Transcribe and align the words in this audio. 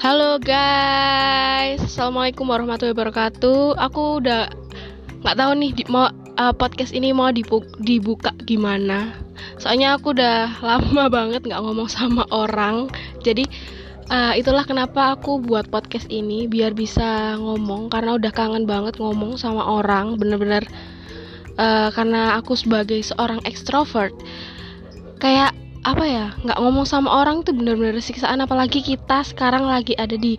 Halo 0.00 0.40
guys, 0.40 1.76
assalamualaikum 1.84 2.48
warahmatullahi 2.48 2.96
wabarakatuh. 2.96 3.76
Aku 3.76 4.24
udah 4.24 4.48
nggak 5.20 5.36
tahu 5.36 5.52
nih 5.60 5.76
di, 5.76 5.84
mau 5.92 6.08
uh, 6.40 6.56
podcast 6.56 6.96
ini 6.96 7.12
mau 7.12 7.28
dibuka, 7.28 7.68
dibuka 7.84 8.32
gimana. 8.48 9.12
Soalnya 9.60 10.00
aku 10.00 10.16
udah 10.16 10.56
lama 10.72 11.12
banget 11.12 11.44
nggak 11.44 11.60
ngomong 11.60 11.92
sama 11.92 12.24
orang. 12.32 12.88
Jadi 13.20 13.44
uh, 14.08 14.32
itulah 14.32 14.64
kenapa 14.64 15.20
aku 15.20 15.36
buat 15.36 15.68
podcast 15.68 16.08
ini 16.08 16.48
biar 16.48 16.72
bisa 16.72 17.36
ngomong 17.36 17.92
karena 17.92 18.16
udah 18.16 18.32
kangen 18.32 18.64
banget 18.64 18.96
ngomong 18.96 19.36
sama 19.36 19.68
orang. 19.68 20.16
Bener-bener 20.16 20.64
uh, 21.60 21.92
karena 21.92 22.40
aku 22.40 22.56
sebagai 22.56 23.04
seorang 23.04 23.44
ekstrovert 23.44 24.16
kayak 25.20 25.52
apa 25.80 26.04
ya 26.04 26.26
nggak 26.44 26.60
ngomong 26.60 26.84
sama 26.84 27.08
orang 27.24 27.40
tuh 27.40 27.56
bener-bener 27.56 27.96
siksaan. 28.04 28.44
Apalagi 28.44 28.84
kita 28.84 29.24
sekarang 29.24 29.64
lagi 29.64 29.96
ada 29.96 30.16
di 30.16 30.36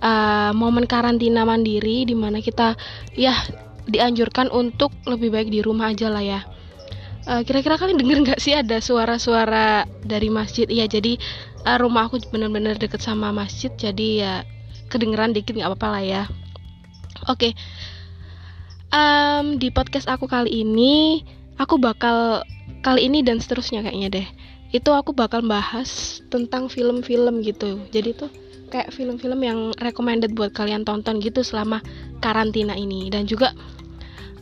uh, 0.00 0.52
momen 0.56 0.88
karantina 0.88 1.44
mandiri 1.44 2.08
di 2.08 2.16
mana 2.16 2.40
kita 2.40 2.72
ya 3.12 3.36
dianjurkan 3.88 4.52
untuk 4.52 4.92
lebih 5.08 5.32
baik 5.32 5.48
di 5.52 5.60
rumah 5.60 5.92
aja 5.92 6.08
lah 6.08 6.24
ya. 6.24 6.40
Uh, 7.28 7.44
kira-kira 7.44 7.76
kalian 7.76 8.00
denger 8.00 8.18
nggak 8.24 8.40
sih 8.40 8.56
ada 8.56 8.80
suara-suara 8.80 9.84
dari 10.00 10.32
masjid? 10.32 10.64
Iya 10.64 10.88
jadi 10.88 11.20
uh, 11.68 11.76
rumah 11.76 12.08
aku 12.08 12.24
bener-bener 12.32 12.80
deket 12.80 13.04
sama 13.04 13.28
masjid 13.28 13.68
jadi 13.76 14.08
ya 14.16 14.34
kedengeran 14.88 15.36
dikit 15.36 15.52
nggak 15.52 15.68
apa-apa 15.68 15.88
lah 16.00 16.04
ya. 16.04 16.22
Oke. 17.28 17.52
Okay. 17.52 17.52
um, 18.96 19.60
di 19.60 19.68
podcast 19.68 20.08
aku 20.08 20.24
kali 20.24 20.64
ini 20.64 21.20
aku 21.60 21.76
bakal 21.76 22.40
kali 22.80 23.10
ini 23.10 23.20
dan 23.20 23.42
seterusnya 23.42 23.84
kayaknya 23.84 24.08
deh 24.08 24.28
itu 24.68 24.90
aku 24.92 25.16
bakal 25.16 25.40
bahas 25.44 26.20
tentang 26.28 26.68
film-film 26.68 27.40
gitu. 27.40 27.80
Jadi 27.88 28.10
tuh 28.12 28.30
kayak 28.68 28.92
film-film 28.92 29.40
yang 29.40 29.58
recommended 29.80 30.36
buat 30.36 30.52
kalian 30.52 30.84
tonton 30.84 31.24
gitu 31.24 31.40
selama 31.40 31.80
karantina 32.20 32.76
ini. 32.76 33.08
Dan 33.08 33.24
juga 33.24 33.56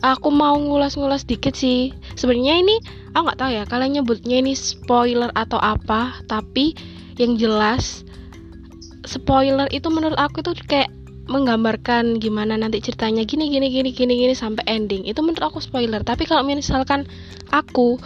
aku 0.03 0.27
mau 0.27 0.59
ngulas-ngulas 0.59 1.23
dikit 1.23 1.55
sih. 1.55 1.95
Sebenarnya 2.19 2.59
ini 2.59 2.75
aku 3.15 3.23
nggak 3.23 3.39
tahu 3.39 3.51
ya 3.55 3.63
kalian 3.63 3.91
nyebutnya 4.01 4.37
ini 4.43 4.53
spoiler 4.53 5.31
atau 5.33 5.57
apa 5.57 6.21
tapi 6.27 6.77
yang 7.17 7.39
jelas 7.39 8.05
spoiler 9.07 9.65
itu 9.73 9.87
menurut 9.89 10.19
aku 10.19 10.43
tuh 10.43 10.53
kayak 10.67 10.91
menggambarkan 11.27 12.23
gimana 12.23 12.55
nanti 12.55 12.79
ceritanya 12.79 13.27
gini 13.27 13.51
gini 13.51 13.67
gini 13.67 13.91
gini 13.91 14.13
gini 14.27 14.33
sampai 14.35 14.63
ending. 14.67 15.03
Itu 15.07 15.23
menurut 15.23 15.43
aku 15.43 15.59
spoiler. 15.63 16.03
Tapi 16.03 16.23
kalau 16.23 16.43
misalkan 16.43 17.03
aku 17.51 17.99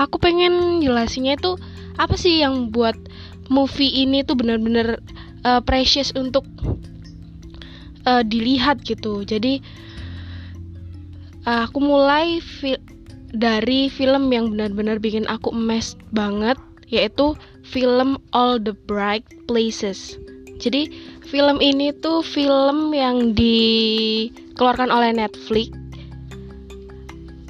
aku 0.00 0.16
pengen 0.20 0.80
jelasinnya 0.80 1.36
itu 1.36 1.58
apa 2.00 2.16
sih 2.16 2.40
yang 2.40 2.72
buat 2.72 2.96
movie 3.52 3.90
ini 3.90 4.24
tuh 4.24 4.38
bener-bener 4.38 5.00
uh, 5.44 5.60
precious 5.60 6.14
untuk 6.16 6.46
uh, 8.08 8.22
dilihat 8.24 8.80
gitu. 8.86 9.26
Jadi 9.26 9.60
uh, 11.44 11.68
aku 11.68 11.78
mulai 11.82 12.40
fi 12.40 12.78
dari 13.32 13.88
film 13.88 14.28
yang 14.28 14.52
benar-benar 14.52 15.00
bikin 15.00 15.24
aku 15.28 15.52
emes 15.56 15.96
banget 16.12 16.60
yaitu 16.92 17.32
film 17.64 18.20
All 18.36 18.60
the 18.60 18.76
Bright 18.84 19.24
Places. 19.48 20.20
Jadi 20.60 20.92
film 21.24 21.58
ini 21.58 21.90
tuh 22.04 22.20
film 22.20 22.92
yang 22.92 23.32
dikeluarkan 23.32 24.92
oleh 24.92 25.16
Netflix 25.16 25.81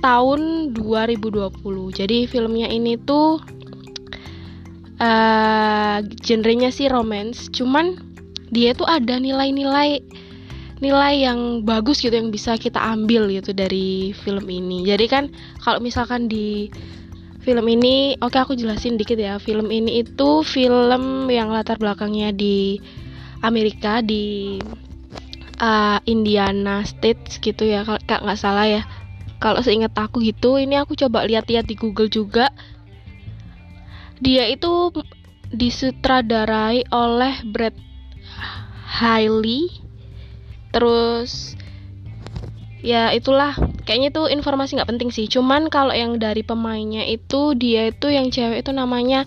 tahun 0.03 0.75
2020. 0.75 1.55
Jadi 1.95 2.27
filmnya 2.27 2.67
ini 2.69 2.99
tuh 2.99 3.39
uh, 4.99 5.99
genrenya 6.21 6.75
sih 6.75 6.91
romance, 6.91 7.49
cuman 7.49 7.97
dia 8.53 8.77
tuh 8.77 8.85
ada 8.85 9.17
nilai-nilai 9.17 10.03
nilai 10.83 11.15
yang 11.15 11.63
bagus 11.63 12.03
gitu 12.03 12.11
yang 12.11 12.35
bisa 12.35 12.59
kita 12.59 12.83
ambil 12.83 13.31
gitu 13.31 13.55
dari 13.55 14.11
film 14.27 14.51
ini. 14.51 14.83
Jadi 14.83 15.07
kan 15.07 15.25
kalau 15.63 15.79
misalkan 15.79 16.27
di 16.27 16.67
film 17.47 17.71
ini, 17.71 18.19
oke 18.19 18.35
okay, 18.35 18.43
aku 18.43 18.59
jelasin 18.59 18.99
dikit 18.99 19.17
ya. 19.17 19.39
Film 19.39 19.71
ini 19.71 20.03
itu 20.03 20.43
film 20.43 21.31
yang 21.31 21.55
latar 21.55 21.79
belakangnya 21.79 22.35
di 22.35 22.83
Amerika 23.47 24.03
di 24.03 24.59
uh, 25.63 26.03
Indiana 26.11 26.83
States 26.83 27.39
gitu 27.39 27.63
ya, 27.63 27.87
kalau 27.87 28.03
nggak 28.03 28.39
salah 28.39 28.67
ya 28.67 28.83
kalau 29.43 29.59
seingat 29.59 29.91
aku 29.99 30.23
gitu 30.23 30.55
ini 30.63 30.79
aku 30.79 30.95
coba 30.95 31.27
lihat-lihat 31.27 31.67
di 31.67 31.75
Google 31.75 32.07
juga. 32.07 32.55
Dia 34.23 34.47
itu 34.47 34.95
disutradarai 35.51 36.87
oleh 36.95 37.35
Brad 37.43 37.75
Hailey 39.03 39.67
terus 40.71 41.59
ya 42.87 43.11
itulah. 43.11 43.59
Kayaknya 43.83 44.15
itu 44.15 44.23
informasi 44.31 44.79
nggak 44.79 44.91
penting 44.95 45.11
sih. 45.11 45.27
Cuman 45.27 45.67
kalau 45.67 45.91
yang 45.91 46.23
dari 46.23 46.47
pemainnya 46.47 47.03
itu 47.03 47.59
dia 47.59 47.91
itu 47.91 48.15
yang 48.15 48.31
cewek 48.31 48.63
itu 48.63 48.71
namanya 48.71 49.27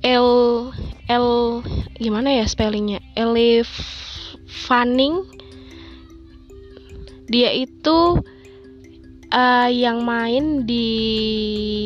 L 0.00 0.72
L 1.04 1.60
gimana 2.00 2.32
ya 2.32 2.48
spellingnya? 2.48 3.04
Elif 3.12 3.68
Fanning. 4.48 5.28
Dia 7.28 7.52
itu 7.52 8.24
uh, 9.34 9.68
yang 9.68 10.06
main 10.06 10.62
di 10.62 10.86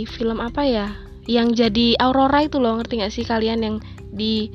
film 0.04 0.38
apa 0.38 0.62
ya? 0.68 0.88
Yang 1.24 1.66
jadi 1.66 1.86
Aurora 2.00 2.44
itu 2.44 2.60
loh 2.60 2.76
ngerti 2.76 3.00
gak 3.00 3.12
sih 3.12 3.24
kalian 3.24 3.60
yang 3.64 3.76
di 4.12 4.52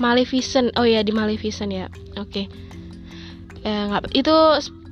Maleficent? 0.00 0.72
Oh 0.80 0.88
ya 0.88 1.04
di 1.04 1.12
Maleficent 1.12 1.70
ya. 1.70 1.86
Oke. 2.16 2.44
Okay. 2.44 2.46
ya, 3.68 4.00
itu 4.16 4.34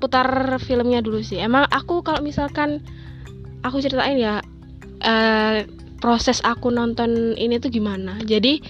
putar 0.00 0.60
filmnya 0.60 1.00
dulu 1.00 1.20
sih. 1.24 1.40
Emang 1.40 1.68
aku 1.72 2.04
kalau 2.04 2.20
misalkan 2.24 2.80
aku 3.64 3.80
ceritain 3.84 4.16
ya 4.16 4.40
uh, 5.04 5.64
proses 6.00 6.40
aku 6.44 6.72
nonton 6.72 7.36
ini 7.36 7.60
tuh 7.60 7.68
gimana. 7.68 8.16
Jadi 8.24 8.64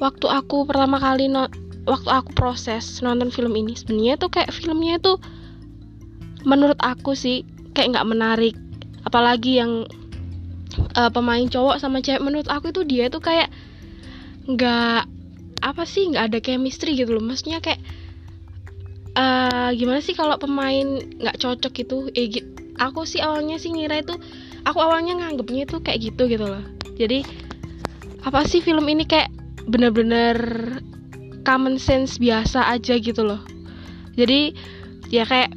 waktu 0.00 0.26
aku 0.28 0.64
pertama 0.64 0.96
kali 0.96 1.28
no 1.28 1.50
waktu 1.84 2.08
aku 2.08 2.32
proses 2.32 3.00
nonton 3.04 3.28
film 3.28 3.52
ini 3.56 3.76
sebenarnya 3.76 4.16
tuh 4.20 4.30
kayak 4.32 4.52
filmnya 4.52 4.96
tuh 5.00 5.20
menurut 6.48 6.78
aku 6.80 7.12
sih 7.12 7.44
kayak 7.78 7.94
nggak 7.94 8.10
menarik. 8.10 8.58
Apalagi 9.06 9.62
yang 9.62 9.86
uh, 10.98 11.10
pemain 11.14 11.46
cowok 11.46 11.78
sama 11.78 12.02
cewek 12.02 12.18
menurut 12.18 12.50
aku 12.50 12.74
itu 12.74 12.82
dia 12.82 13.06
tuh 13.06 13.22
kayak 13.22 13.54
nggak 14.50 15.06
apa 15.62 15.82
sih 15.86 16.10
nggak 16.10 16.34
ada 16.34 16.38
chemistry 16.42 16.98
gitu 16.98 17.14
loh. 17.14 17.22
Maksudnya 17.22 17.62
kayak 17.62 17.78
uh, 19.14 19.70
gimana 19.78 20.02
sih 20.02 20.18
kalau 20.18 20.34
pemain 20.42 20.98
nggak 21.22 21.38
cocok 21.38 21.72
gitu 21.78 22.10
eh 22.18 22.26
aku 22.82 23.06
sih 23.06 23.22
awalnya 23.22 23.62
sih 23.62 23.70
ngira 23.70 24.02
itu 24.02 24.18
aku 24.66 24.78
awalnya 24.82 25.14
nganggepnya 25.22 25.70
itu 25.70 25.78
kayak 25.78 26.10
gitu 26.10 26.26
gitu 26.26 26.42
loh. 26.50 26.62
Jadi 26.98 27.22
apa 28.26 28.42
sih 28.42 28.58
film 28.58 28.82
ini 28.90 29.06
kayak 29.06 29.30
bener-bener 29.70 30.36
common 31.46 31.78
sense 31.78 32.18
biasa 32.18 32.66
aja 32.66 32.98
gitu 32.98 33.22
loh. 33.22 33.40
Jadi 34.18 34.52
ya 35.08 35.22
kayak 35.24 35.54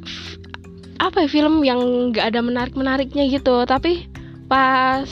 apa 1.02 1.26
ya 1.26 1.28
film 1.28 1.66
yang 1.66 1.82
nggak 2.14 2.30
ada 2.30 2.40
menarik 2.46 2.74
menariknya 2.78 3.26
gitu. 3.26 3.66
Tapi 3.66 4.06
pas 4.46 5.10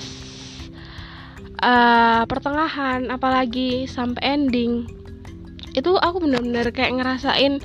uh, 1.58 2.22
pertengahan 2.30 3.10
apalagi 3.10 3.90
sampai 3.90 4.38
ending 4.38 4.86
itu 5.74 5.94
aku 5.98 6.26
bener-bener 6.26 6.66
kayak 6.74 6.98
ngerasain 6.98 7.62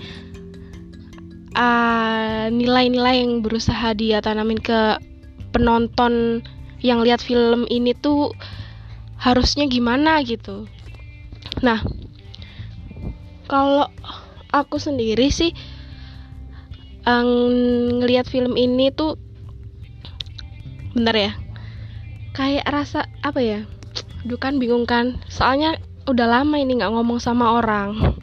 eh, 1.57 2.45
nilai-nilai 2.53 3.25
yang 3.25 3.41
berusaha 3.41 3.97
dia 3.97 4.21
tanamin 4.21 4.61
ke 4.61 5.01
penonton 5.49 6.45
yang 6.85 7.01
lihat 7.01 7.17
film 7.17 7.65
ini 7.73 7.97
tuh 7.97 8.29
harusnya 9.17 9.65
gimana 9.65 10.21
gitu. 10.21 10.69
Nah 11.65 11.81
kalau 13.49 13.89
aku 14.53 14.77
sendiri 14.77 15.33
sih 15.33 15.49
um, 17.05 18.01
ngelihat 18.01 18.27
film 18.27 18.57
ini 18.59 18.91
tuh 18.91 19.15
bener 20.97 21.15
ya? 21.15 21.31
Kayak 22.35 22.67
rasa 22.67 23.07
apa 23.23 23.39
ya? 23.39 23.59
Aduh 24.27 24.41
kan 24.41 24.59
bingung 24.59 24.83
kan? 24.83 25.21
Soalnya 25.31 25.79
udah 26.05 26.27
lama 26.27 26.57
ini 26.59 26.77
nggak 26.77 26.91
ngomong 26.91 27.21
sama 27.21 27.57
orang. 27.61 28.17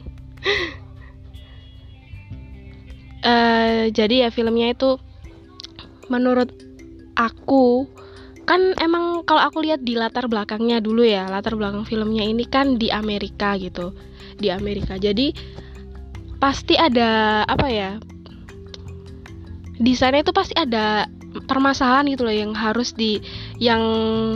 Uh, 3.23 3.89
jadi 3.97 4.27
ya 4.27 4.29
filmnya 4.29 4.75
itu 4.75 4.99
menurut 6.11 6.51
aku 7.15 7.87
kan 8.43 8.75
emang 8.83 9.23
kalau 9.23 9.39
aku 9.39 9.63
lihat 9.63 9.87
di 9.87 9.95
latar 9.95 10.27
belakangnya 10.27 10.83
dulu 10.83 11.07
ya 11.07 11.31
latar 11.31 11.55
belakang 11.55 11.87
filmnya 11.87 12.27
ini 12.27 12.43
kan 12.43 12.75
di 12.75 12.91
Amerika 12.91 13.55
gitu 13.55 13.95
di 14.35 14.51
Amerika. 14.51 14.99
Jadi 14.99 15.31
pasti 16.43 16.75
ada 16.75 17.43
apa 17.47 17.67
ya 17.71 17.95
di 19.77 19.93
sana 19.97 20.21
itu 20.21 20.29
pasti 20.35 20.53
ada 20.53 21.09
permasalahan 21.49 22.13
gitu 22.13 22.29
loh 22.29 22.35
yang 22.35 22.53
harus 22.53 22.93
di 22.93 23.17
yang 23.57 23.81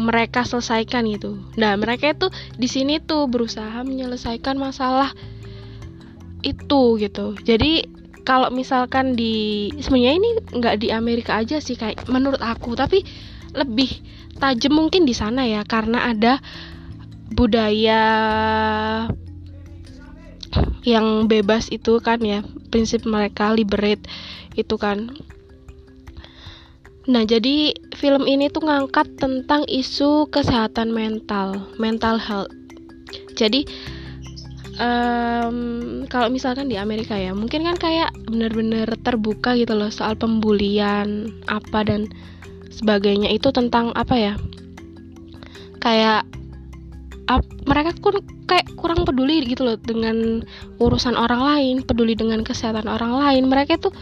mereka 0.01 0.41
selesaikan 0.41 1.05
gitu. 1.13 1.37
Nah, 1.53 1.77
mereka 1.77 2.09
itu 2.09 2.27
di 2.57 2.65
sini 2.65 2.97
tuh 2.97 3.29
berusaha 3.29 3.85
menyelesaikan 3.85 4.57
masalah 4.57 5.13
itu 6.45 7.01
gitu 7.01 7.33
jadi 7.41 7.85
kalau 8.27 8.51
misalkan 8.51 9.15
di 9.15 9.67
sebenarnya 9.79 10.13
ini 10.19 10.29
nggak 10.59 10.75
di 10.83 10.87
Amerika 10.91 11.39
aja 11.39 11.63
sih 11.63 11.79
kayak 11.79 12.05
menurut 12.11 12.43
aku 12.43 12.75
tapi 12.75 13.01
lebih 13.55 14.03
tajam 14.37 14.75
mungkin 14.75 15.07
di 15.07 15.15
sana 15.15 15.47
ya 15.47 15.63
karena 15.63 16.11
ada 16.11 16.43
budaya 17.31 18.01
yang 20.87 21.27
bebas 21.27 21.67
itu 21.71 21.99
kan 21.99 22.19
ya 22.23 22.43
prinsip 22.71 23.03
mereka 23.03 23.51
liberate 23.51 24.03
itu 24.57 24.75
kan. 24.75 25.13
Nah 27.07 27.23
jadi 27.23 27.71
film 27.95 28.27
ini 28.27 28.51
tuh 28.51 28.67
ngangkat 28.67 29.15
tentang 29.15 29.63
isu 29.71 30.27
kesehatan 30.27 30.91
mental 30.91 31.71
mental 31.79 32.19
health. 32.19 32.51
Jadi 33.39 33.63
um, 34.75 36.03
kalau 36.11 36.27
misalkan 36.27 36.67
di 36.67 36.75
Amerika 36.75 37.15
ya 37.15 37.31
mungkin 37.31 37.63
kan 37.63 37.79
kayak 37.79 38.11
bener-bener 38.27 38.91
terbuka 39.07 39.55
gitu 39.55 39.71
loh 39.71 39.87
soal 39.87 40.19
pembulian 40.19 41.31
apa 41.47 41.87
dan 41.87 42.11
sebagainya. 42.75 43.31
Itu 43.31 43.55
tentang 43.55 43.95
apa 43.95 44.15
ya? 44.19 44.33
Kayak 45.79 46.27
ap, 47.31 47.47
mereka 47.63 47.95
pun 48.03 48.19
kayak 48.47 48.67
kurang 48.75 49.07
peduli 49.07 49.43
gitu 49.47 49.63
loh 49.63 49.79
dengan 49.79 50.43
urusan 50.79 51.15
orang 51.15 51.39
lain 51.39 51.75
peduli 51.87 52.19
dengan 52.19 52.43
kesehatan 52.43 52.87
orang 52.91 53.15
lain. 53.15 53.47
Mereka 53.47 53.79
itu 53.79 53.95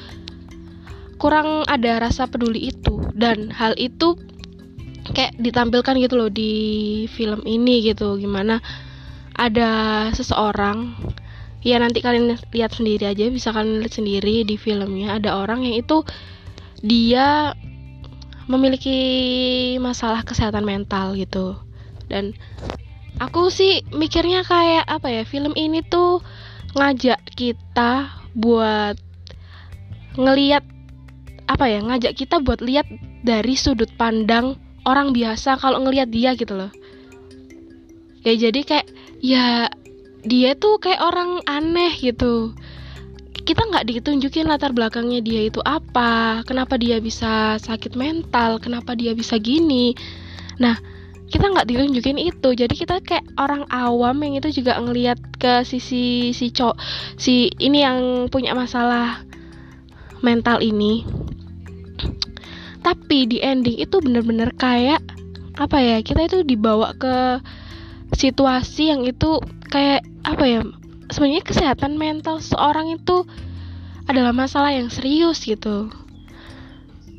kurang 1.25 1.65
ada 1.65 1.97
rasa 1.97 2.29
peduli 2.29 2.69
itu. 2.69 3.01
Dan 3.17 3.49
hal 3.49 3.73
itu 3.81 4.13
kayak 5.09 5.33
ditampilkan 5.41 5.97
gitu 5.97 6.21
loh 6.21 6.29
di 6.29 6.53
film 7.09 7.41
ini 7.49 7.81
gitu. 7.81 8.21
Gimana 8.21 8.61
ada 9.33 10.05
seseorang 10.13 10.93
ya 11.65 11.81
nanti 11.81 12.05
kalian 12.05 12.37
lihat 12.53 12.77
sendiri 12.77 13.09
aja 13.09 13.25
bisa 13.33 13.49
kalian 13.49 13.81
lihat 13.81 13.97
sendiri 13.97 14.45
di 14.45 14.53
filmnya 14.53 15.17
ada 15.17 15.41
orang 15.41 15.65
yang 15.65 15.81
itu 15.81 16.05
dia 16.85 17.57
memiliki 18.45 19.01
masalah 19.81 20.21
kesehatan 20.21 20.61
mental 20.61 21.17
gitu. 21.17 21.57
Dan 22.05 22.37
aku 23.17 23.49
sih 23.49 23.81
mikirnya 23.97 24.45
kayak 24.45 24.85
apa 24.85 25.09
ya 25.09 25.23
film 25.25 25.57
ini 25.57 25.81
tuh 25.81 26.21
ngajak 26.77 27.17
kita 27.33 28.13
buat 28.37 28.93
ngeliat 30.21 30.74
apa 31.55 31.71
ya 31.71 31.79
ngajak 31.79 32.19
kita 32.19 32.43
buat 32.43 32.59
lihat 32.59 32.83
dari 33.23 33.55
sudut 33.55 33.87
pandang 33.95 34.59
orang 34.83 35.15
biasa 35.15 35.55
kalau 35.55 35.79
ngelihat 35.87 36.11
dia 36.11 36.35
gitu 36.35 36.51
loh. 36.51 36.67
Ya 38.27 38.35
jadi 38.35 38.59
kayak 38.67 38.87
ya 39.23 39.71
dia 40.27 40.51
tuh 40.59 40.83
kayak 40.83 40.99
orang 40.99 41.39
aneh 41.47 41.95
gitu. 41.95 42.51
Kita 43.47 43.71
nggak 43.71 43.87
ditunjukin 43.87 44.51
latar 44.51 44.75
belakangnya 44.75 45.23
dia 45.23 45.47
itu 45.47 45.63
apa 45.63 46.43
kenapa 46.43 46.75
dia 46.75 46.99
bisa 46.99 47.55
sakit 47.55 47.95
mental 47.95 48.59
kenapa 48.59 48.91
dia 48.91 49.15
bisa 49.15 49.39
gini. 49.39 49.95
Nah 50.59 50.75
kita 51.31 51.55
nggak 51.55 51.71
ditunjukin 51.71 52.19
itu. 52.19 52.51
Jadi 52.51 52.75
kita 52.75 52.99
kayak 52.99 53.23
orang 53.39 53.63
awam 53.71 54.19
yang 54.27 54.43
itu 54.43 54.59
juga 54.59 54.75
ngelihat 54.75 55.39
ke 55.39 55.63
sisi 55.63 56.35
si 56.35 56.51
cowok 56.51 56.75
si 57.15 57.47
ini 57.63 57.79
yang 57.79 58.27
punya 58.27 58.51
masalah 58.51 59.23
mental 60.19 60.59
ini 60.59 61.24
tapi 62.85 63.25
di 63.25 63.41
ending 63.41 63.81
itu 63.81 63.97
bener-bener 63.97 64.53
kayak 64.53 65.01
apa 65.57 65.77
ya 65.81 65.97
kita 66.05 66.29
itu 66.29 66.45
dibawa 66.45 66.93
ke 66.93 67.41
situasi 68.13 68.93
yang 68.93 69.01
itu 69.09 69.41
kayak 69.73 70.05
apa 70.21 70.45
ya 70.45 70.61
sebenarnya 71.09 71.41
kesehatan 71.41 71.97
mental 71.97 72.37
seorang 72.37 72.93
itu 72.93 73.25
adalah 74.05 74.29
masalah 74.37 74.69
yang 74.69 74.93
serius 74.93 75.41
gitu. 75.41 75.89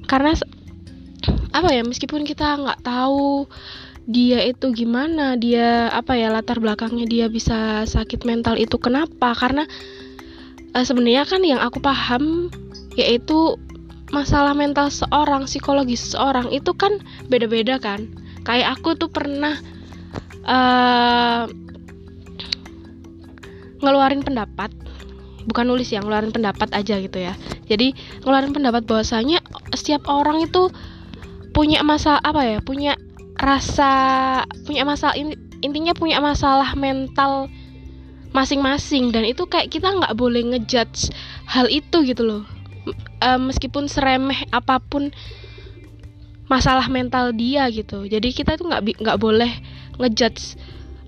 Karena 0.07 0.39
apa 1.51 1.69
ya 1.75 1.83
meskipun 1.83 2.23
kita 2.23 2.63
nggak 2.63 2.87
tahu 2.87 3.51
dia 4.07 4.39
itu 4.47 4.71
gimana 4.71 5.35
dia 5.35 5.91
apa 5.91 6.15
ya 6.15 6.31
latar 6.31 6.63
belakangnya 6.63 7.11
dia 7.11 7.27
bisa 7.27 7.83
sakit 7.91 8.23
mental 8.23 8.55
itu 8.55 8.79
kenapa 8.79 9.35
karena 9.35 9.67
uh, 10.79 10.85
sebenarnya 10.87 11.27
kan 11.27 11.43
yang 11.43 11.59
aku 11.59 11.83
paham 11.83 12.55
yaitu 12.95 13.59
masalah 14.15 14.55
mental 14.55 14.87
seorang 14.91 15.51
psikologis 15.51 16.15
seorang 16.15 16.51
itu 16.55 16.71
kan 16.77 17.03
beda-beda 17.27 17.79
kan. 17.83 18.07
Kayak 18.47 18.79
aku 18.79 18.95
tuh 18.95 19.11
pernah 19.11 19.59
uh, 20.47 21.51
ngeluarin 23.83 24.23
pendapat. 24.23 24.71
Bukan 25.47 25.65
nulis 25.67 25.91
ya 25.91 26.03
ngeluarin 26.03 26.35
pendapat 26.35 26.71
aja 26.75 26.99
gitu 26.99 27.19
ya. 27.19 27.35
Jadi 27.67 27.95
ngeluarin 28.23 28.55
pendapat 28.55 28.87
bahwasanya 28.87 29.43
setiap 29.75 30.07
orang 30.11 30.43
itu 30.43 30.71
punya 31.55 31.81
masalah 31.81 32.21
apa 32.21 32.43
ya 32.45 32.59
punya 32.61 32.93
rasa 33.41 33.91
punya 34.69 34.85
masalah 34.85 35.17
intinya 35.65 35.97
punya 35.97 36.23
masalah 36.23 36.75
mental 36.79 37.51
masing-masing. 38.31 39.11
Dan 39.11 39.27
itu 39.27 39.47
kayak 39.51 39.71
kita 39.71 39.91
nggak 39.91 40.15
boleh 40.15 40.55
ngejudge 40.55 41.11
hal 41.47 41.67
itu 41.71 42.07
gitu 42.07 42.23
loh 42.23 42.56
e, 42.95 43.29
meskipun 43.39 43.91
seremeh 43.91 44.47
apa 44.55 44.79
pun 44.79 45.11
masalah 46.47 46.87
mental 46.87 47.35
dia 47.35 47.67
gitu. 47.71 48.07
Jadi 48.07 48.31
kita 48.31 48.55
tuh 48.55 48.71
nggak 48.71 49.03
nggak 49.03 49.19
boleh 49.19 49.51
ngejudge 49.99 50.59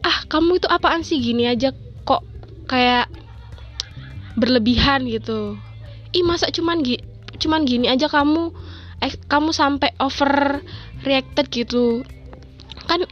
ah 0.03 0.25
kamu 0.31 0.59
itu 0.59 0.69
apaan 0.71 1.03
sih? 1.03 1.19
Gini 1.19 1.47
aja 1.47 1.75
kok 2.03 2.23
kayak 2.67 3.11
berlebihan 4.39 5.07
gitu. 5.07 5.59
Ih 6.15 6.25
masa 6.27 6.51
cuman 6.51 6.83
gi 6.83 6.99
cuman 7.39 7.63
gini 7.63 7.87
aja 7.87 8.11
kamu 8.11 8.51
eh 8.99 9.15
kamu 9.31 9.55
sampai 9.55 9.95
over 10.03 10.63
reacted 11.07 11.47
gitu. 11.51 12.03
Kan 12.87 13.07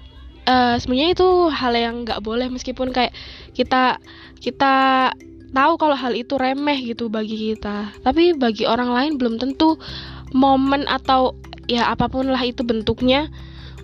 uh, 0.46 0.74
sebenarnya 0.78 1.14
itu 1.14 1.28
hal 1.50 1.72
yang 1.74 2.02
nggak 2.06 2.22
boleh 2.22 2.50
meskipun 2.50 2.90
kayak 2.90 3.14
kita 3.54 4.02
kita 4.42 4.74
tahu 5.54 5.78
kalau 5.78 5.96
hal 5.98 6.12
itu 6.14 6.34
remeh 6.38 6.78
gitu 6.82 7.10
bagi 7.10 7.52
kita. 7.52 7.92
Tapi 8.02 8.34
bagi 8.34 8.64
orang 8.66 8.90
lain 8.90 9.12
belum 9.18 9.38
tentu 9.38 9.78
momen 10.34 10.86
atau 10.90 11.36
ya 11.66 11.90
apa 11.90 12.06
pun 12.06 12.30
lah 12.30 12.42
itu 12.42 12.62
bentuknya 12.62 13.30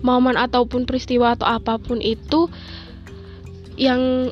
momen 0.03 0.35
ataupun 0.35 0.83
peristiwa 0.83 1.35
atau 1.35 1.47
apa 1.47 1.79
pun 1.79 2.03
itu 2.03 2.51
yang 3.79 4.31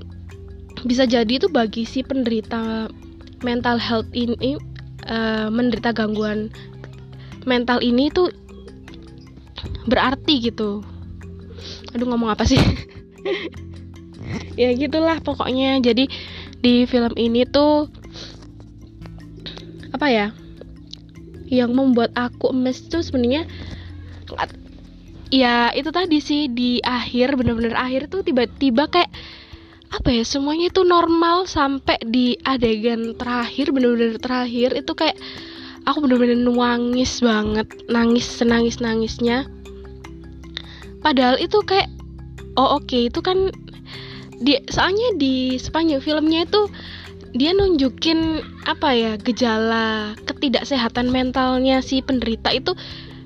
bisa 0.83 1.07
jadi 1.07 1.39
itu 1.39 1.47
bagi 1.47 1.87
si 1.87 2.03
penderita 2.03 2.89
mental 3.41 3.77
health 3.77 4.09
ini 4.13 4.57
uh, 5.07 5.47
menderita 5.49 5.93
gangguan 5.95 6.51
mental 7.45 7.81
ini 7.81 8.13
tuh 8.13 8.29
berarti 9.89 10.51
gitu. 10.51 10.85
Aduh 11.93 12.05
ngomong 12.07 12.31
apa 12.33 12.45
sih? 12.45 12.59
Ya 14.55 14.71
gitulah 14.75 15.19
pokoknya. 15.19 15.79
Jadi 15.83 16.07
di 16.61 16.85
film 16.85 17.13
ini 17.17 17.43
tuh 17.49 17.89
apa 19.91 20.07
ya 20.07 20.27
yang 21.51 21.75
membuat 21.75 22.15
aku 22.15 22.55
emes 22.55 22.87
tuh 22.87 23.03
sebenarnya 23.03 23.43
ya 25.33 25.71
itu 25.75 25.91
tadi 25.91 26.23
sih 26.23 26.47
di 26.47 26.79
akhir 26.79 27.35
bener-bener 27.35 27.75
akhir 27.75 28.07
tuh 28.07 28.23
tiba-tiba 28.23 28.87
kayak 28.87 29.11
apa 29.91 30.07
ya 30.07 30.23
semuanya 30.23 30.71
itu 30.71 30.87
normal 30.87 31.43
sampai 31.51 31.99
di 32.07 32.39
adegan 32.47 33.11
terakhir 33.19 33.75
bener-bener 33.75 34.15
terakhir 34.15 34.71
itu 34.71 34.95
kayak 34.95 35.19
aku 35.83 36.07
bener-bener 36.07 36.39
nangis 36.39 37.19
banget 37.19 37.67
nangis 37.91 38.23
senangis 38.23 38.79
nangisnya 38.79 39.43
padahal 41.03 41.35
itu 41.35 41.59
kayak 41.67 41.91
oh 42.55 42.79
oke 42.79 42.87
okay, 42.87 43.11
itu 43.11 43.19
kan 43.19 43.51
di 44.41 44.57
soalnya 44.67 45.15
di 45.21 45.61
sepanjang 45.61 46.01
filmnya 46.01 46.49
itu 46.49 46.65
dia 47.31 47.55
nunjukin 47.55 48.43
apa 48.67 48.91
ya 48.91 49.11
gejala 49.15 50.17
ketidaksehatan 50.27 51.13
mentalnya 51.13 51.79
si 51.79 52.03
penderita 52.03 52.51
itu 52.51 52.75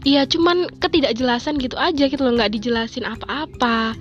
Iya 0.05 0.29
cuman 0.29 0.69
ketidakjelasan 0.77 1.57
gitu 1.57 1.81
aja 1.81 2.05
gitu 2.05 2.21
loh 2.21 2.37
nggak 2.37 2.53
dijelasin 2.53 3.09
apa-apa. 3.09 3.97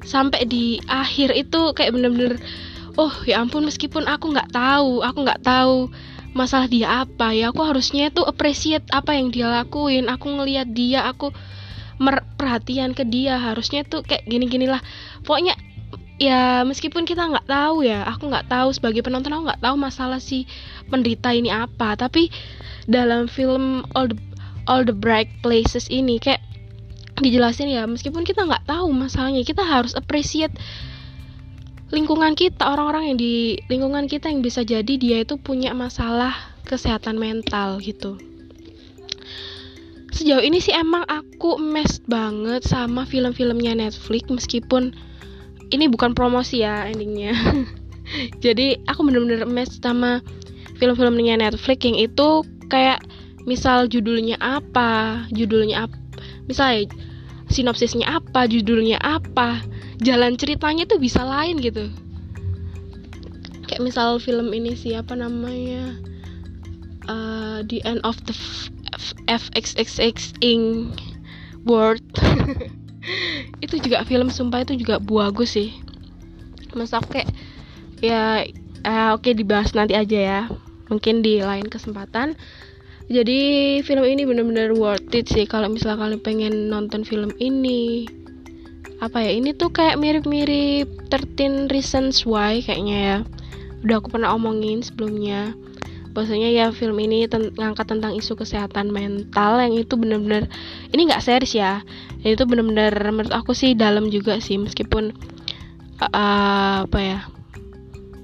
Sampai 0.00 0.48
di 0.48 0.80
akhir 0.88 1.36
itu 1.36 1.76
kayak 1.76 1.92
bener-bener 1.92 2.40
oh 2.96 3.12
ya 3.28 3.44
ampun 3.44 3.68
meskipun 3.68 4.08
aku 4.08 4.32
nggak 4.32 4.48
tahu 4.48 5.04
aku 5.04 5.18
nggak 5.28 5.44
tahu 5.44 5.92
masalah 6.32 6.64
dia 6.72 7.04
apa 7.04 7.36
ya 7.36 7.52
aku 7.52 7.60
harusnya 7.68 8.08
tuh 8.08 8.24
appreciate 8.24 8.88
apa 8.88 9.12
yang 9.12 9.28
dia 9.28 9.52
lakuin 9.52 10.08
aku 10.08 10.32
ngelihat 10.40 10.72
dia 10.72 11.04
aku 11.04 11.36
perhatian 12.40 12.96
ke 12.96 13.04
dia 13.04 13.36
harusnya 13.36 13.84
tuh 13.84 14.00
kayak 14.04 14.24
gini 14.24 14.48
ginilah 14.48 14.80
pokoknya 15.24 15.52
ya 16.16 16.64
meskipun 16.64 17.04
kita 17.04 17.28
nggak 17.28 17.48
tahu 17.48 17.84
ya 17.84 18.08
aku 18.08 18.32
nggak 18.32 18.48
tahu 18.48 18.72
sebagai 18.72 19.04
penonton 19.04 19.36
aku 19.36 19.52
nggak 19.52 19.62
tahu 19.64 19.76
masalah 19.76 20.20
si 20.20 20.48
penderita 20.88 21.32
ini 21.32 21.52
apa. 21.52 21.96
Tapi 21.96 22.32
dalam 22.86 23.26
film 23.26 23.84
All 23.92 24.10
the 24.10 24.18
all 24.66 24.82
the 24.82 24.94
bright 24.94 25.30
places 25.40 25.86
ini 25.88 26.18
kayak 26.18 26.42
dijelasin 27.22 27.72
ya 27.72 27.88
meskipun 27.88 28.26
kita 28.26 28.44
nggak 28.44 28.68
tahu 28.68 28.92
masalahnya 28.92 29.40
kita 29.46 29.64
harus 29.64 29.96
appreciate 29.96 30.52
lingkungan 31.94 32.34
kita 32.34 32.66
orang-orang 32.66 33.14
yang 33.14 33.18
di 33.18 33.34
lingkungan 33.70 34.10
kita 34.10 34.28
yang 34.28 34.42
bisa 34.42 34.66
jadi 34.66 34.94
dia 34.98 35.22
itu 35.22 35.38
punya 35.38 35.72
masalah 35.72 36.34
kesehatan 36.66 37.16
mental 37.16 37.78
gitu. 37.78 38.18
Sejauh 40.10 40.42
ini 40.42 40.58
sih 40.58 40.74
emang 40.74 41.06
aku 41.06 41.60
mes 41.62 42.02
banget 42.08 42.66
sama 42.66 43.06
film-filmnya 43.06 43.78
Netflix 43.78 44.26
meskipun 44.26 44.96
ini 45.70 45.90
bukan 45.90 46.14
promosi 46.14 46.62
ya 46.62 46.86
endingnya. 46.86 47.34
Jadi 48.44 48.78
aku 48.86 49.02
bener-bener 49.02 49.42
mes 49.46 49.70
sama 49.82 50.22
film-filmnya 50.78 51.40
Netflix 51.40 51.82
yang 51.82 51.98
itu 51.98 52.46
kayak 52.70 53.02
misal 53.46 53.86
judulnya 53.86 54.38
apa 54.42 55.22
judulnya 55.30 55.86
apa 55.86 55.96
misalnya 56.50 56.90
sinopsisnya 57.46 58.06
apa 58.10 58.50
judulnya 58.50 58.98
apa 59.02 59.62
jalan 60.02 60.34
ceritanya 60.34 60.86
tuh 60.86 60.98
bisa 60.98 61.22
lain 61.22 61.58
gitu. 61.62 61.90
Kayak 63.66 63.82
misal 63.82 64.22
film 64.22 64.54
ini 64.54 64.78
siapa 64.78 65.18
namanya 65.18 65.98
uh, 67.10 67.66
the 67.66 67.82
end 67.82 67.98
of 68.06 68.14
the 68.26 68.34
FXXX 69.26 70.38
ing 70.42 70.94
world 71.66 72.02
itu 73.64 73.78
juga 73.80 74.02
film 74.04 74.28
sumpah 74.28 74.66
itu 74.66 74.78
juga 74.78 74.98
bagus 74.98 75.56
sih. 75.56 75.74
Masa 76.76 77.00
kayak 77.00 77.30
ya 78.02 78.44
uh, 78.84 79.16
oke 79.16 79.26
okay, 79.26 79.32
dibahas 79.32 79.72
nanti 79.72 79.96
aja 79.96 80.18
ya. 80.18 80.40
Mungkin 80.92 81.22
di 81.22 81.42
lain 81.42 81.66
kesempatan. 81.66 82.38
Jadi 83.06 83.80
film 83.86 84.02
ini 84.02 84.26
bener-bener 84.26 84.74
worth 84.74 85.14
it 85.14 85.30
sih 85.30 85.46
kalau 85.46 85.70
misalnya 85.70 86.02
kalian 86.02 86.22
pengen 86.22 86.54
nonton 86.70 87.06
film 87.06 87.30
ini. 87.38 88.06
Apa 88.98 89.22
ya 89.22 89.30
ini 89.36 89.52
tuh 89.52 89.70
kayak 89.70 90.00
mirip-mirip 90.00 90.88
13 91.12 91.70
Reasons 91.70 92.26
Why 92.26 92.64
kayaknya 92.64 92.98
ya. 92.98 93.18
Udah 93.86 94.02
aku 94.02 94.18
pernah 94.18 94.34
omongin 94.34 94.82
sebelumnya 94.82 95.54
bahwasanya 96.16 96.48
ya 96.48 96.72
film 96.72 96.96
ini 96.96 97.28
ten 97.28 97.52
ngangkat 97.52 97.92
tentang 97.92 98.16
isu 98.16 98.40
kesehatan 98.40 98.88
mental 98.88 99.60
yang 99.60 99.76
itu 99.76 100.00
bener-bener 100.00 100.48
ini 100.96 101.12
nggak 101.12 101.20
serius 101.20 101.52
ya. 101.52 101.84
Ini 102.24 102.32
tuh 102.40 102.48
bener-bener 102.48 102.96
menurut 103.12 103.36
aku 103.36 103.52
sih 103.52 103.76
dalam 103.76 104.08
juga 104.08 104.40
sih 104.40 104.56
meskipun 104.56 105.12
uh, 106.00 106.88
apa 106.88 106.98
ya 107.04 107.20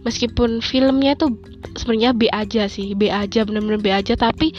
meskipun 0.09 0.65
filmnya 0.65 1.15
tuh 1.21 1.37
sebenarnya 1.77 2.17
B 2.17 2.33
aja 2.33 2.67
sih 2.67 2.97
B 2.97 3.13
aja 3.13 3.45
bener-bener 3.45 3.79
B 3.79 3.93
aja 3.93 4.17
tapi 4.17 4.57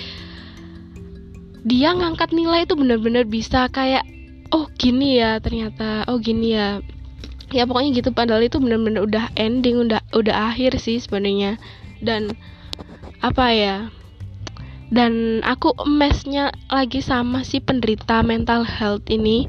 dia 1.63 1.95
ngangkat 1.95 2.35
nilai 2.35 2.67
itu 2.67 2.75
bener-bener 2.75 3.23
bisa 3.23 3.71
kayak 3.71 4.03
oh 4.51 4.67
gini 4.77 5.17
ya 5.17 5.39
ternyata 5.39 6.05
oh 6.11 6.19
gini 6.21 6.53
ya. 6.53 6.83
Ya 7.53 7.69
pokoknya 7.69 7.93
gitu 7.93 8.09
padahal 8.09 8.49
itu 8.49 8.57
bener-bener 8.57 9.05
udah 9.05 9.29
ending 9.37 9.77
udah 9.85 10.01
udah 10.11 10.35
akhir 10.53 10.81
sih 10.81 10.97
sebenarnya. 10.97 11.61
Dan 12.01 12.33
apa 13.23 13.45
ya? 13.55 13.77
Dan 14.91 15.41
aku 15.41 15.73
mesnya 15.87 16.51
lagi 16.69 16.99
sama 16.99 17.41
si 17.47 17.63
penderita 17.63 18.19
mental 18.21 18.67
health 18.67 19.07
ini. 19.07 19.47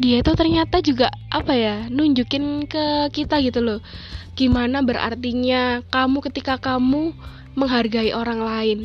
Dia 0.00 0.24
itu 0.24 0.34
ternyata 0.34 0.82
juga 0.82 1.12
apa 1.30 1.54
ya 1.54 1.86
nunjukin 1.86 2.66
ke 2.66 3.12
kita 3.14 3.38
gitu 3.44 3.62
loh. 3.62 3.78
Gimana 4.34 4.82
berartinya 4.82 5.86
kamu 5.92 6.18
ketika 6.26 6.58
kamu 6.58 7.14
menghargai 7.54 8.10
orang 8.10 8.42
lain. 8.42 8.80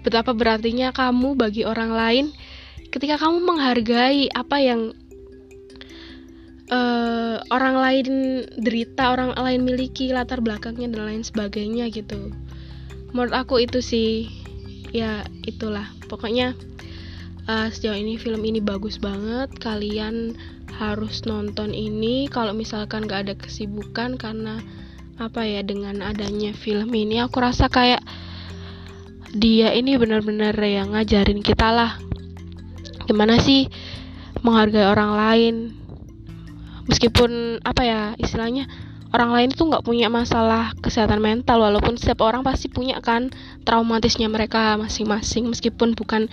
Betapa 0.00 0.32
berartinya 0.32 0.94
kamu 0.96 1.36
bagi 1.36 1.68
orang 1.68 1.92
lain 1.92 2.26
ketika 2.90 3.20
kamu 3.20 3.44
menghargai 3.46 4.32
apa 4.34 4.56
yang 4.58 4.96
uh, 6.72 7.38
orang 7.52 7.76
lain 7.78 8.06
derita, 8.58 9.14
orang 9.14 9.34
lain 9.36 9.60
miliki 9.62 10.10
latar 10.10 10.42
belakangnya 10.42 10.90
dan 10.90 11.02
lain 11.06 11.22
sebagainya 11.22 11.92
gitu. 11.92 12.34
Menurut 13.10 13.34
aku 13.34 13.62
itu 13.62 13.82
sih 13.82 14.30
ya 14.94 15.26
itulah. 15.46 15.90
Pokoknya 16.06 16.54
uh, 17.50 17.68
sejauh 17.70 17.98
ini 17.98 18.18
film 18.18 18.42
ini 18.42 18.62
bagus 18.62 18.98
banget. 18.98 19.50
Kalian 19.58 20.34
harus 20.80 21.26
nonton 21.28 21.76
ini 21.76 22.30
kalau 22.30 22.56
misalkan 22.56 23.04
gak 23.04 23.28
ada 23.28 23.34
kesibukan 23.36 24.16
karena 24.16 24.62
apa 25.20 25.44
ya 25.44 25.60
dengan 25.60 26.00
adanya 26.00 26.56
film 26.56 26.88
ini 26.96 27.20
aku 27.20 27.44
rasa 27.44 27.68
kayak 27.68 28.00
dia 29.36 29.76
ini 29.76 30.00
benar-benar 30.00 30.56
yang 30.64 30.96
ngajarin 30.96 31.44
kita 31.44 31.68
lah 31.68 32.00
gimana 33.04 33.36
sih 33.36 33.68
menghargai 34.40 34.88
orang 34.88 35.12
lain 35.12 35.54
meskipun 36.88 37.60
apa 37.60 37.82
ya 37.84 38.00
istilahnya 38.16 38.64
orang 39.10 39.30
lain 39.34 39.50
itu 39.50 39.66
nggak 39.66 39.82
punya 39.82 40.06
masalah 40.06 40.70
kesehatan 40.78 41.18
mental 41.18 41.62
walaupun 41.62 41.98
setiap 41.98 42.22
orang 42.22 42.46
pasti 42.46 42.70
punya 42.70 43.02
kan 43.02 43.34
traumatisnya 43.66 44.30
mereka 44.30 44.78
masing-masing 44.78 45.50
meskipun 45.50 45.98
bukan 45.98 46.30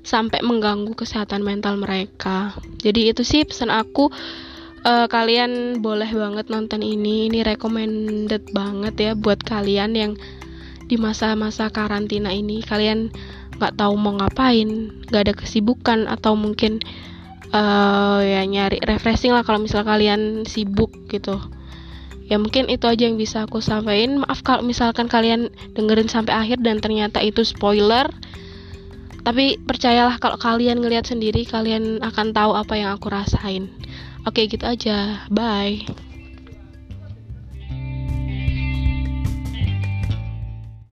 sampai 0.00 0.40
mengganggu 0.40 0.92
kesehatan 0.96 1.44
mental 1.44 1.76
mereka. 1.76 2.56
Jadi 2.80 3.12
itu 3.12 3.22
sih 3.24 3.44
pesan 3.44 3.68
aku 3.68 4.08
uh, 4.84 5.06
kalian 5.08 5.80
boleh 5.84 6.08
banget 6.08 6.48
nonton 6.48 6.80
ini. 6.80 7.28
Ini 7.28 7.44
recommended 7.44 8.52
banget 8.52 8.94
ya 8.96 9.12
buat 9.16 9.40
kalian 9.44 9.92
yang 9.96 10.12
di 10.88 10.96
masa-masa 10.96 11.68
karantina 11.68 12.32
ini. 12.32 12.64
Kalian 12.64 13.12
nggak 13.60 13.76
tahu 13.76 13.92
mau 14.00 14.16
ngapain 14.16 14.88
nggak 15.12 15.22
ada 15.28 15.34
kesibukan 15.36 16.08
atau 16.08 16.32
mungkin 16.32 16.80
uh, 17.52 18.24
ya 18.24 18.40
nyari 18.48 18.80
refreshing 18.80 19.36
lah 19.36 19.44
kalau 19.44 19.60
misal 19.60 19.84
kalian 19.84 20.48
sibuk 20.48 20.88
gitu 21.12 21.36
ya 22.30 22.38
mungkin 22.38 22.70
itu 22.70 22.86
aja 22.86 23.10
yang 23.10 23.18
bisa 23.18 23.44
aku 23.44 23.58
sampaikan. 23.58 24.22
Maaf 24.22 24.46
kalau 24.46 24.62
misalkan 24.62 25.10
kalian 25.10 25.50
dengerin 25.74 26.06
sampai 26.06 26.32
akhir 26.32 26.62
dan 26.62 26.78
ternyata 26.78 27.18
itu 27.20 27.42
spoiler. 27.42 28.06
Tapi 29.20 29.60
percayalah 29.60 30.16
kalau 30.16 30.40
kalian 30.40 30.80
ngelihat 30.80 31.04
sendiri 31.04 31.44
kalian 31.44 32.00
akan 32.00 32.32
tahu 32.32 32.56
apa 32.56 32.74
yang 32.78 32.94
aku 32.94 33.12
rasain. 33.12 33.68
Oke 34.24 34.48
gitu 34.48 34.64
aja. 34.64 35.26
Bye 35.28 36.09